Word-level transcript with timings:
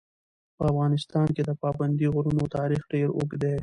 په 0.57 0.63
افغانستان 0.71 1.27
کې 1.35 1.41
د 1.45 1.51
پابندي 1.61 2.07
غرونو 2.13 2.43
تاریخ 2.57 2.81
ډېر 2.93 3.07
اوږد 3.13 3.39
دی. 3.43 3.55